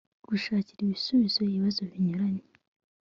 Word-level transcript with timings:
gushakira 0.27 0.79
ibisubizo 0.83 1.37
ibibazo 1.43 1.81
binyuranye 1.91 2.45